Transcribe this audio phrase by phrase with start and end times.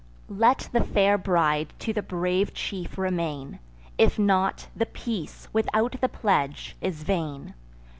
[0.31, 3.59] Let the fair bride to the brave chief remain;
[3.99, 7.53] If not, the peace, without the pledge, is vain.